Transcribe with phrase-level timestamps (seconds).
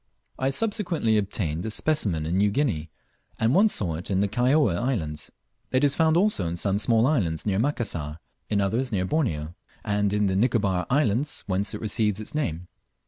[0.39, 2.89] I subsequently obtained a specimen in New Guinea;
[3.39, 5.31] and once saw it in the Kaióa islands.
[5.71, 8.17] It is found also in some small islands near Macassar,
[8.49, 9.53] in others near Borneo;
[9.85, 12.67] and in the Nicobar islands, whence it receives its name.